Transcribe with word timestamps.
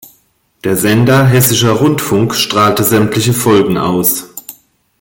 Der 0.63 0.77
Sender 0.77 1.27
Hessischer 1.27 1.73
Rundfunk 1.73 2.33
strahlte 2.33 2.83
sämtliche 2.83 3.33
Folgen 3.33 3.77
aus. 3.77 4.31